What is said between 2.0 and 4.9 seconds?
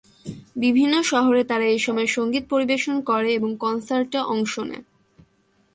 সঙ্গীত পরিবেশন করে এবং কনসার্টে অংশ নেয়।